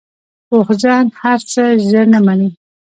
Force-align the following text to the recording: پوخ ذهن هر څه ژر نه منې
پوخ 0.49 0.67
ذهن 0.83 1.05
هر 1.21 1.39
څه 1.51 1.63
ژر 1.89 2.05
نه 2.13 2.19
منې 2.25 2.49